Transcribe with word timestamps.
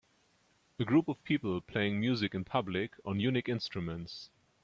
A 0.79 0.83
group 0.83 1.07
of 1.09 1.23
people 1.23 1.61
playing 1.61 1.99
music 1.99 2.33
in 2.33 2.43
public 2.43 2.95
on 3.05 3.19
unique 3.19 3.47
instruments 3.47 4.31